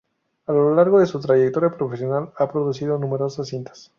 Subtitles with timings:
[0.47, 3.89] A lo largo de su trayectoria profesional ha producido numerosas cintas.